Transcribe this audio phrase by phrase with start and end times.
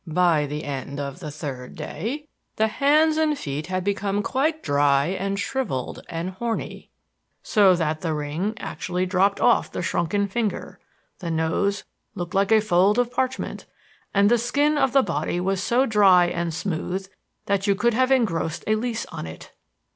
[0.07, 5.05] By the end of the third day the hands and feet had become quite dry
[5.09, 6.89] and shriveled and horny
[7.43, 10.79] so that the ring actually dropped off the shrunken finger
[11.19, 11.83] the nose
[12.15, 13.67] looked like a fold of parchment;
[14.11, 17.07] and the skin of the body was so dry and smooth
[17.45, 19.51] that you could have engrossed a lease on it.